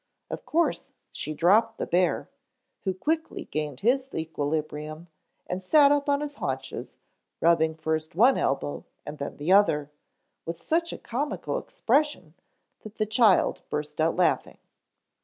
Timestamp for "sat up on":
5.61-6.21